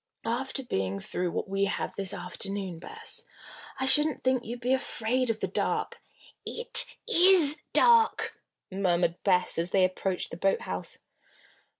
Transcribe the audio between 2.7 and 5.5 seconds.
Bess, I shouldn't think you'd be afraid of the